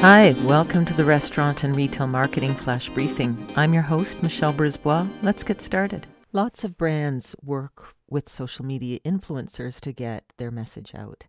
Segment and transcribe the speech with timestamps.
[0.00, 3.36] Hi, welcome to the Restaurant and Retail Marketing Flash Briefing.
[3.54, 5.06] I'm your host, Michelle Brisbois.
[5.20, 6.06] Let's get started.
[6.32, 11.24] Lots of brands work with social media influencers to get their message out.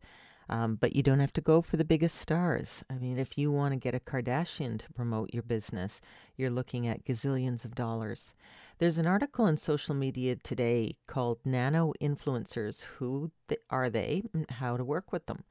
[0.48, 2.82] Um, but you don't have to go for the biggest stars.
[2.90, 6.00] I mean, if you want to get a Kardashian to promote your business,
[6.38, 8.34] you're looking at gazillions of dollars.
[8.78, 13.32] There's an article on social media today called Nano Influencers Who
[13.70, 15.44] Are They How to Work with Them.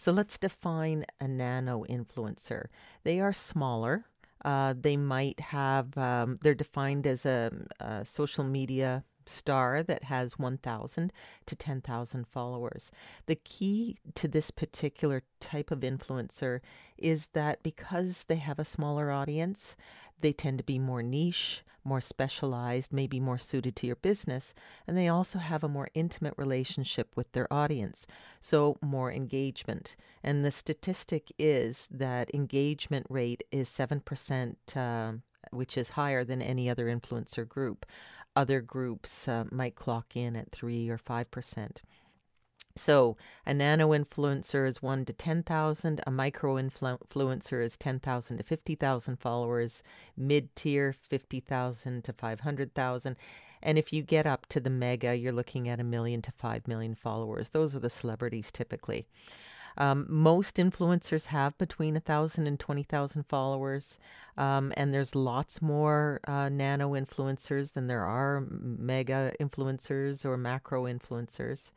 [0.00, 2.68] So let's define a nano influencer.
[3.04, 4.06] They are smaller.
[4.42, 7.50] Uh, they might have, um, they're defined as a,
[7.80, 11.12] a social media star that has 1,000
[11.46, 12.90] to 10,000 followers.
[13.26, 16.60] The key to this particular type of influencer
[16.98, 19.76] is that because they have a smaller audience,
[20.20, 24.52] they tend to be more niche, more specialized, maybe more suited to your business,
[24.86, 28.06] and they also have a more intimate relationship with their audience,
[28.40, 29.96] so more engagement.
[30.22, 34.56] And the statistic is that engagement rate is 7%.
[34.76, 35.18] Uh,
[35.50, 37.86] which is higher than any other influencer group.
[38.36, 41.76] Other groups uh, might clock in at 3 or 5%.
[42.76, 49.16] So a nano influencer is 1 to 10,000, a micro influencer is 10,000 to 50,000
[49.18, 49.82] followers,
[50.16, 53.16] mid tier 50,000 to 500,000.
[53.62, 56.68] And if you get up to the mega, you're looking at a million to 5
[56.68, 57.50] million followers.
[57.50, 59.06] Those are the celebrities typically.
[59.78, 63.98] Um, most influencers have between 1,000 and 20,000 followers,
[64.36, 70.84] um, and there's lots more uh, nano influencers than there are mega influencers or macro
[70.84, 71.70] influencers.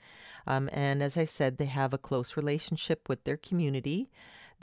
[0.47, 4.09] Um, and as I said, they have a close relationship with their community,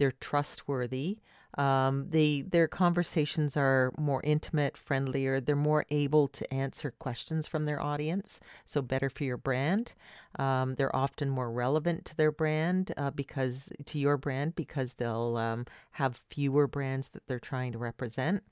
[0.01, 1.19] they're trustworthy.
[1.59, 5.41] Um, they their conversations are more intimate, friendlier.
[5.41, 9.93] They're more able to answer questions from their audience, so better for your brand.
[10.39, 15.37] Um, they're often more relevant to their brand uh, because to your brand because they'll
[15.37, 18.43] um, have fewer brands that they're trying to represent.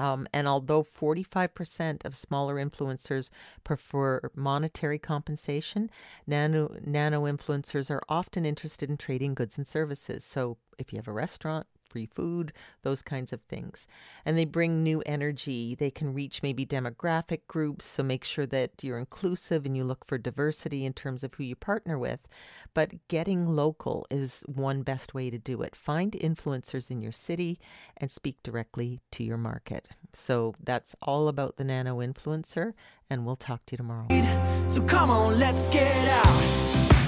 [0.00, 3.28] Um, and although 45% of smaller influencers
[3.64, 5.90] prefer monetary compensation,
[6.26, 10.24] nano, nano influencers are often interested in trading goods and services.
[10.24, 12.52] So if you have a restaurant, free food,
[12.82, 13.86] those kinds of things.
[14.24, 15.74] And they bring new energy.
[15.74, 20.06] They can reach maybe demographic groups, so make sure that you're inclusive and you look
[20.06, 22.20] for diversity in terms of who you partner with.
[22.72, 25.74] But getting local is one best way to do it.
[25.74, 27.58] Find influencers in your city
[27.96, 29.88] and speak directly to your market.
[30.12, 32.72] So that's all about the nano influencer,
[33.08, 34.06] and we'll talk to you tomorrow.
[34.66, 36.99] So come on, let's get out.